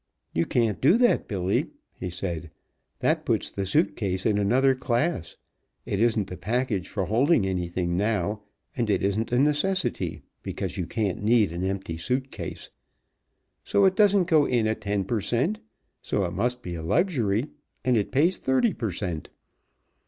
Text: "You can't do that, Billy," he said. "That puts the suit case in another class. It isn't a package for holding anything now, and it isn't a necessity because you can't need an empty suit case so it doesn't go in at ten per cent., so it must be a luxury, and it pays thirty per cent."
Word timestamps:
"You 0.33 0.47
can't 0.47 0.81
do 0.81 0.97
that, 0.97 1.27
Billy," 1.27 1.69
he 1.93 2.09
said. 2.09 2.49
"That 3.01 3.23
puts 3.23 3.51
the 3.51 3.67
suit 3.67 3.95
case 3.95 4.25
in 4.25 4.39
another 4.39 4.73
class. 4.73 5.37
It 5.85 5.99
isn't 6.01 6.31
a 6.31 6.37
package 6.37 6.89
for 6.89 7.05
holding 7.05 7.45
anything 7.45 7.97
now, 7.97 8.41
and 8.75 8.89
it 8.89 9.03
isn't 9.03 9.31
a 9.31 9.37
necessity 9.37 10.23
because 10.41 10.75
you 10.75 10.87
can't 10.87 11.21
need 11.21 11.51
an 11.51 11.63
empty 11.63 11.97
suit 11.97 12.31
case 12.31 12.71
so 13.63 13.85
it 13.85 13.95
doesn't 13.95 14.23
go 14.25 14.47
in 14.47 14.65
at 14.65 14.81
ten 14.81 15.03
per 15.05 15.21
cent., 15.21 15.59
so 16.01 16.25
it 16.25 16.31
must 16.33 16.63
be 16.63 16.73
a 16.73 16.81
luxury, 16.81 17.45
and 17.85 17.95
it 17.95 18.11
pays 18.11 18.37
thirty 18.37 18.73
per 18.73 18.89
cent." 18.91 19.29